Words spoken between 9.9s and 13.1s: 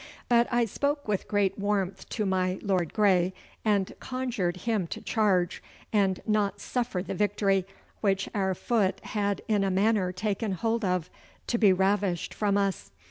taken hold of, to be ravished from us.